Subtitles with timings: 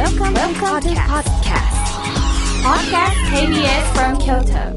[0.00, 1.76] Welcome, Welcome to podcast.
[2.64, 4.72] Podcast KBS from Kyoto.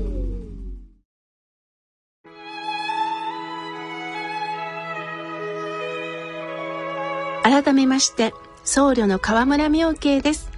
[7.41, 8.33] 改めまして
[8.65, 10.51] 僧侶の河村明慶です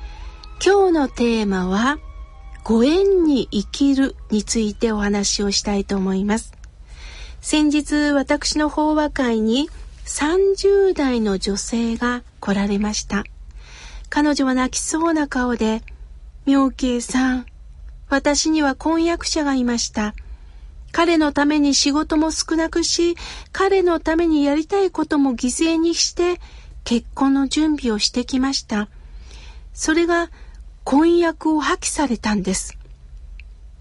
[0.66, 2.00] 今日のテーマは
[2.64, 6.56] ご縁に生きるについてお話をしたいと思います
[7.40, 9.70] 先日私の法話会に
[10.06, 13.26] 30代の女性が来られました
[14.16, 15.82] 彼女は泣きそうな顔で
[16.46, 17.46] 明慶さん
[18.08, 20.16] 私には婚約者がいました
[20.94, 23.18] 彼のために仕事も少なくし、
[23.52, 26.40] 彼のためにやりたいことも犠牲にして
[26.86, 28.88] 結婚の準備をしてきました。
[29.74, 30.32] それが
[30.86, 32.78] 婚約を破棄されたんです。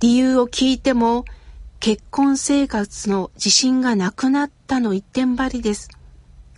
[0.01, 1.25] 理由を聞いても
[1.79, 5.91] 結婚生活の自信がなくなったの一点張りです。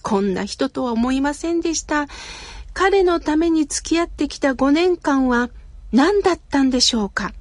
[0.03, 2.07] こんな人とは思いませんでした。
[2.79, 5.49] 彼のために付き合ってきた5年間は
[5.93, 7.33] 何だったんでしょうか？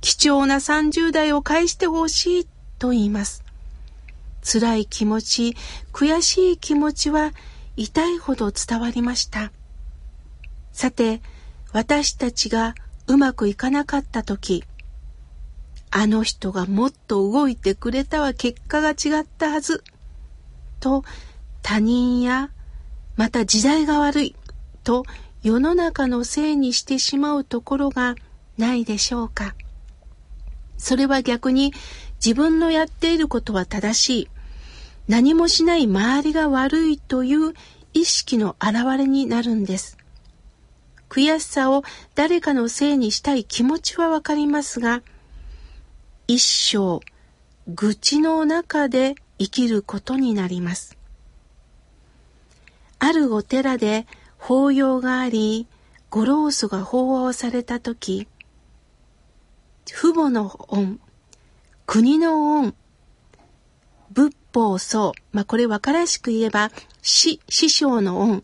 [0.00, 3.42] 貴重な30代を返してほしいと言います。
[4.40, 5.56] 辛い気持ち、
[5.92, 7.32] 悔しい気持ちは
[7.74, 9.50] 痛いほど伝わりました。
[10.70, 11.22] さて、
[11.72, 12.76] 私たちが
[13.08, 14.62] うまくいかなかった時、
[15.90, 19.82] あの人がもっと動いてくれたは結果が違ったはず、
[20.78, 21.02] と
[21.62, 22.50] 他人や
[23.16, 24.36] また時代が悪い
[24.82, 25.04] と
[25.42, 28.14] 世の中のせいにしてしまうところが
[28.58, 29.54] ないでしょうか。
[30.78, 31.72] それは逆に
[32.24, 34.28] 自分のやっていることは正しい。
[35.08, 37.54] 何もしない周りが悪いという
[37.92, 39.98] 意識の表れになるんです。
[41.08, 41.82] 悔しさを
[42.14, 45.02] 誰かのせいにしたい気持ちはわかりますが、
[46.26, 47.00] 一生
[47.68, 50.96] 愚痴の中で生きることになります。
[52.98, 54.06] あるお寺で
[54.42, 55.68] 法要があり、
[56.10, 58.26] ご老祖が法をされたとき、
[59.84, 60.98] 父母の恩、
[61.86, 62.74] 国の恩、
[64.10, 68.42] 仏法僧、まあ、これ分からしく言えば、師、師匠の恩、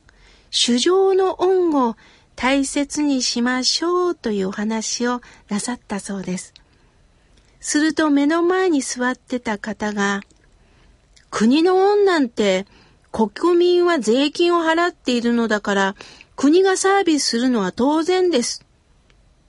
[0.50, 1.96] 主情の恩を
[2.36, 6.54] 大切にしましょうというお話をなさったそうです。
[7.58, 10.20] すると目の前に座ってた方が、
[11.30, 12.66] 国の恩なんて
[13.12, 15.94] 国民は税金を払っているのだから
[16.36, 18.64] 国がサービスするのは当然です。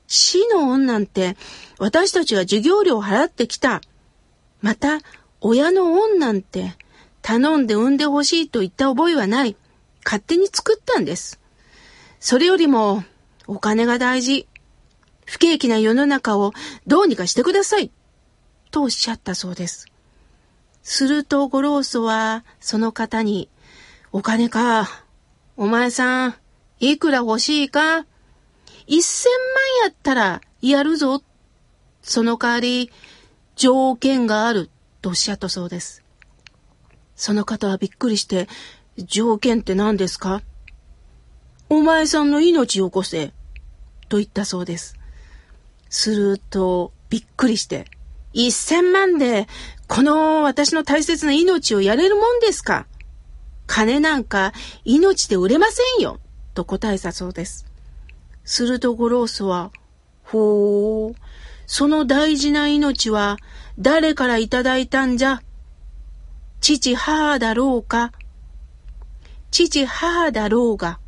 [0.07, 1.37] 死の恩なんて
[1.77, 3.81] 私たちが授業料を払ってきた。
[4.61, 4.99] また、
[5.39, 6.75] 親の恩なんて
[7.21, 9.55] 頼んで産んでほしいと言った覚えはない。
[10.03, 11.39] 勝手に作ったんです。
[12.19, 13.03] それよりも、
[13.47, 14.47] お金が大事。
[15.25, 16.53] 不景気な世の中を
[16.87, 17.91] どうにかしてください。
[18.71, 19.85] とおっしゃったそうです。
[20.84, 23.50] するとゴローソはその方に、
[24.12, 25.03] お金か。
[25.56, 26.35] お前さん、
[26.79, 28.06] いくら欲しいか
[28.88, 29.29] 一千
[29.81, 31.22] 万やったらやるぞ
[32.01, 32.91] その代わり、
[33.56, 34.69] 条件がある
[35.01, 36.03] とおっしゃったそうです。
[37.16, 38.47] その方はびっくりして、
[38.97, 40.41] 条件って何ですか
[41.69, 43.34] お前さんの命を起こせ、
[44.07, 44.95] と言ったそうです。
[45.89, 47.85] すると、びっくりして、
[48.34, 49.47] 一千万で、
[49.88, 52.85] この私の大切な命をやれるもんですか？
[53.66, 54.53] 金なんか
[54.85, 56.19] 命で売れませんよ、
[56.53, 57.66] と答えたそうです。
[58.44, 59.72] するとゴロースは、
[60.23, 61.19] ほう、
[61.66, 63.38] その大事な命は
[63.78, 65.41] 誰からいただいたんじゃ？
[66.62, 68.12] 父母だろうか？
[69.51, 71.00] 父母だろうが、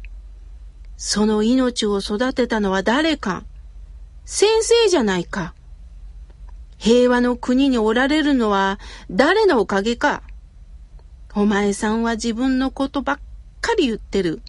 [0.98, 3.44] その命を育てたのは誰か？
[4.26, 5.54] 先生じゃないか？
[6.81, 8.80] 平和の国におられるのは
[9.12, 10.24] 誰のおかげか。
[11.36, 13.19] お前さんは自分のことばっ
[13.62, 14.42] かり言ってる。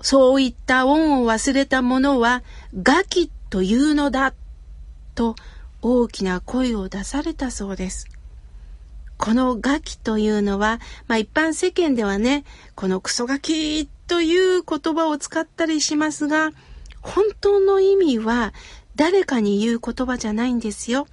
[0.00, 2.42] そういった恩を忘れた者は
[2.82, 4.32] ガキというのだ。
[5.14, 5.36] と
[5.82, 8.08] 大きな声を出されたそうです。
[9.18, 12.44] このガキというのは、まあ一般世間ではね、
[12.74, 16.52] このクソガキという言葉を使ったりしますが、
[17.02, 18.54] 本当の意味は
[18.96, 21.06] 誰かに言う言葉じゃないんですよ。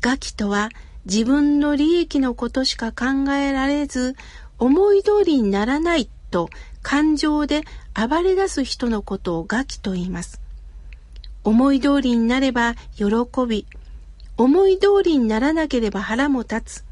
[0.00, 0.70] ガキとは
[1.06, 4.16] 自分の利益のことしか考えられず、
[4.58, 6.48] 思い通りにならないと
[6.82, 7.62] 感情で
[7.94, 10.40] 暴れ出す人のことをガキと言います。
[11.44, 13.04] 思い通りになれば喜
[13.46, 13.66] び、
[14.36, 16.84] 思い通りにならなければ腹も立つ。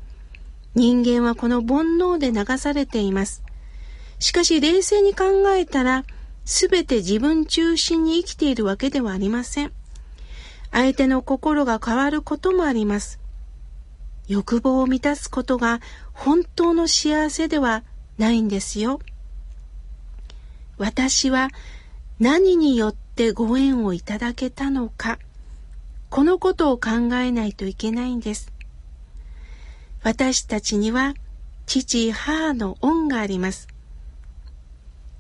[0.75, 3.43] 人間はこの煩悩で流されています。
[4.19, 6.05] しかし冷静に考えたら、
[6.44, 9.73] すべて自分中心に生きているわけではありません。
[10.71, 13.21] 相手の心が変わることもあります。
[14.27, 15.81] 欲望を満たすことが
[16.12, 17.85] 本当の幸せでは
[18.19, 19.00] ないんですよ。
[20.79, 21.50] 私は
[22.19, 25.19] 何によってご縁をいただけたのか、
[26.09, 28.53] このことを考えないといけないんです。
[30.03, 31.15] 私たちには
[31.67, 33.69] 父、母の恩があります。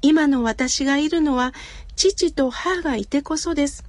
[0.02, 1.54] 今の私がいるのは
[1.96, 3.84] 父と母がいてこそです。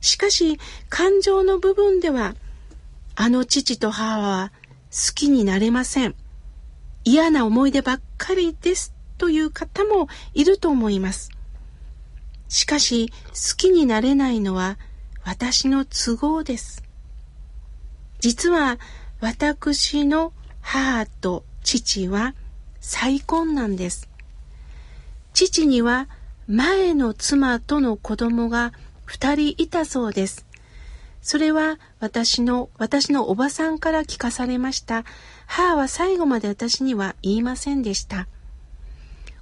[0.00, 0.58] しかし、
[0.88, 2.34] 感情の部分では、
[3.16, 4.52] あの父と母は
[4.90, 6.14] 好きになれません。
[7.04, 11.30] 嫌な思い出ばっかりですという方もいると思います。
[12.48, 14.78] しかし、好きになれないのは
[15.24, 16.82] 私の都合です。
[18.20, 18.78] 実は
[19.20, 22.34] 私の母と父は
[22.80, 24.09] 再婚なんです。
[25.32, 26.08] 父には
[26.48, 28.72] 前の妻との子供が
[29.04, 30.46] 二人いたそうです。
[31.22, 35.04] それは私の、私のおばさんから聞かされました。
[35.46, 38.26] 母は最後まで私には言いませんでした。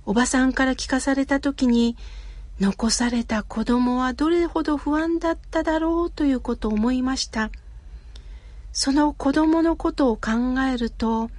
[0.05, 1.97] おばさんから聞かされた時に、
[2.61, 7.51] 残された子供はどれほど不安だっただろうということを思いました。
[8.73, 11.31] その子供のことを考えると、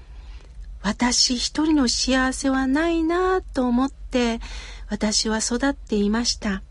[0.82, 4.40] 私一人の幸せはないなぁと思って
[4.90, 6.64] 私は育っていました。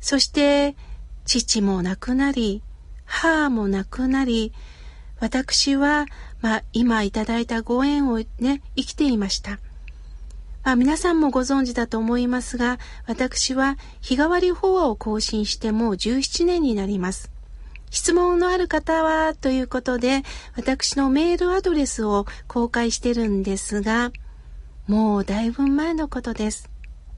[0.00, 0.76] そして
[1.24, 2.62] 父も亡くなり、
[3.04, 4.52] 母も亡くなり、
[5.18, 6.06] 私は、
[6.40, 9.58] まあ、今いただいたご縁をね、生きていました。
[10.62, 17.30] まあ、皆さんもご存知だと思いますが、私は日替わり法話を更新してもう17年になります。
[17.90, 20.22] 質問のある方は、ということで、
[20.56, 24.10] 私のメールアドレスを公開してるんですが、
[24.86, 26.70] もうだいぶ前のことです。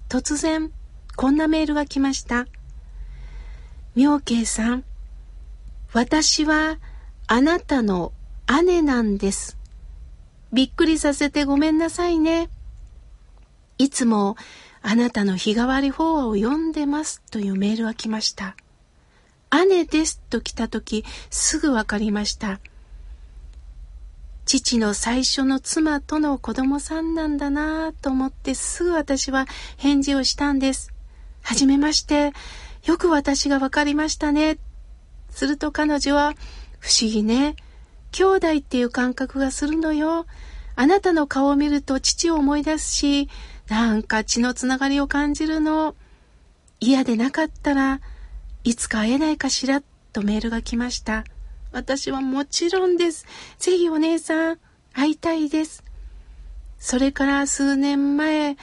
[0.08, 0.72] 突然、
[1.16, 2.46] こんなメールが来ました。
[3.94, 4.84] 妙慶さん、
[5.92, 6.78] 私は
[7.26, 8.12] あなたの
[8.64, 9.58] 姉なんです。
[10.52, 12.48] びっくりさせてごめんなさいね。
[13.76, 14.36] いつも
[14.80, 18.56] あなたの日替わり法話を読んでますというメールが来ました。
[19.66, 22.60] 姉ですと来た時すぐわかりました。
[24.48, 29.44] 父の最初の妻との子供さんなんだなぁと思ってすぐ私は
[29.76, 30.90] 返事をしたんです。
[31.42, 32.32] はじめまして。
[32.86, 34.56] よく私がわかりましたね。
[35.28, 36.32] すると彼女は、
[36.78, 37.56] 不思議ね。
[38.10, 40.24] 兄弟っていう感覚がするのよ。
[40.76, 43.28] あなたの顔を見ると父を思い出すし、
[43.68, 45.94] なんか血のつながりを感じるの。
[46.80, 48.00] 嫌でなかったら
[48.64, 49.82] いつか会えないかしら
[50.14, 51.24] とメールが来ました。
[51.72, 53.26] 私はもちろんです。
[53.58, 54.58] ぜひお姉さん、
[54.92, 55.84] 会いたいです。
[56.78, 58.56] それから数年前、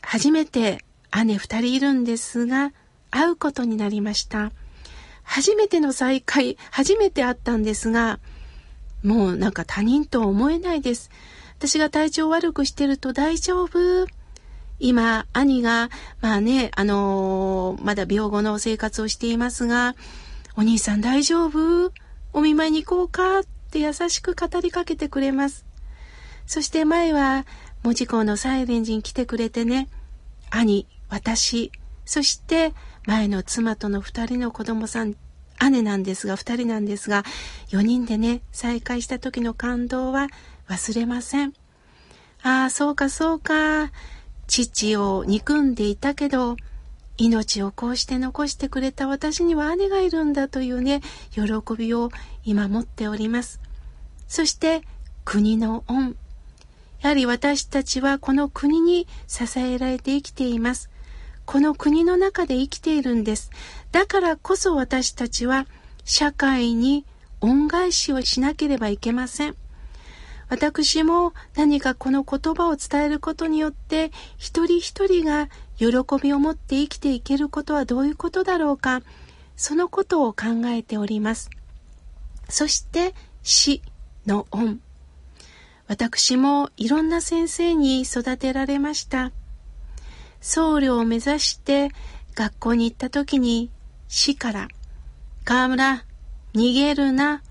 [0.00, 0.84] 初めて
[1.24, 2.72] 姉二人いるんですが、
[3.10, 4.52] 会うことになりました。
[5.22, 8.20] 初めての再会、初めて会ったんですが、
[9.02, 11.10] もうなんか他人とは思えないです。
[11.58, 14.06] 私が体調悪くしてると大丈夫
[14.78, 15.90] 今、兄が、
[16.20, 19.96] まあね、あのー、まだ病後の生活をしていますが、
[20.54, 21.92] お兄さん大丈夫？
[22.36, 25.64] お見舞いに行こうかって優しく語りかけてくれます。
[26.44, 27.46] そして前は、
[27.82, 29.88] 門司港のサイレンジに来てくれてね、
[30.50, 31.72] 兄、私、
[32.04, 32.74] そして
[33.06, 35.14] 前の妻との二人の子供さん、
[35.70, 37.24] 姉なんですが、二人なんですが、
[37.70, 40.26] 四人でね、再会した時の感動は
[40.68, 41.54] 忘れません。
[42.42, 43.90] ああ、そうかそうか。
[44.46, 46.58] 父を憎んでいたけど、
[47.18, 51.00] 命をこうして残してくれた私には姉がいるんだというね、
[51.32, 51.42] 喜
[51.76, 52.10] びを
[52.44, 53.60] 今持っております。
[54.28, 54.82] そして、
[55.24, 56.16] 国の恩。
[57.00, 60.90] やはり私たちはこの国に支えられて生きています。
[61.44, 63.50] この国の中で生きているんです。
[63.92, 65.66] だからこそ私たちは
[66.04, 67.04] 社会に
[67.40, 69.56] 恩返しをしなければいけません。
[70.48, 75.86] 私も何かこの言葉を伝えることによって一人一人が喜
[76.22, 79.02] びを持って生きていけることはどういうことだろうか
[79.56, 81.50] そのことを考えております。
[82.48, 83.82] そして死
[84.26, 84.80] の恩。
[85.88, 89.32] 私もいろんな先生に育てられました。
[90.40, 91.90] 僧侶を目指して
[92.34, 93.70] 学校に行った時に
[94.08, 94.68] 死から、
[95.44, 96.04] 河村、
[96.54, 97.42] 逃げるな、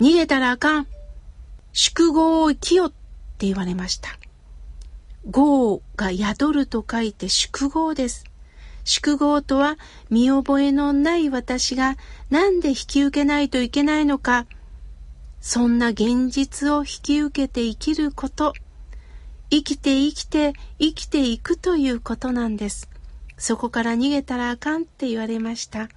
[0.00, 0.86] 逃げたらあかん。
[1.72, 2.90] 宿業を生きよっ
[3.38, 4.10] て言われました。
[5.26, 8.24] 業が宿ると書いて宿業です。
[8.84, 9.76] 宿業とは
[10.10, 11.96] 見覚えのない私が
[12.30, 14.46] 何で引き受けないといけないのか、
[15.40, 18.52] そんな現実を引き受けて生きること、
[19.50, 22.88] 生きて生きて生きていくということなんです。
[23.36, 25.88] そこから逃げたらあかんって言われました。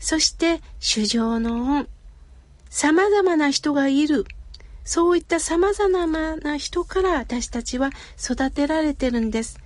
[0.00, 1.88] そして、主情の恩。
[2.68, 4.24] 様々な人がいる。
[4.84, 9.58] そういった様々な人から私たちは育てられてるんです。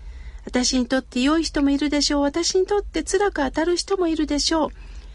[0.44, 2.22] 私にとって良い人もいるでしょう。
[2.22, 4.70] 私にとって辛く当たる人もいるでしょう。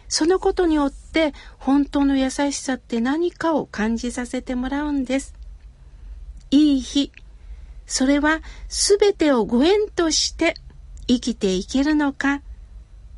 [0.10, 5.34] そのことによって本当の優しさって何かを感じさせてもらうんです。
[6.52, 7.12] いい日。
[7.86, 10.56] それは全てをご縁として
[11.08, 12.42] 生きていけるのか。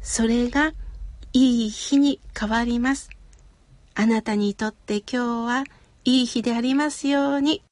[0.02, 0.74] それが
[1.32, 3.10] いい日に変わります。
[3.96, 5.64] あなたにとって今日は
[6.06, 7.64] いい日でありますように。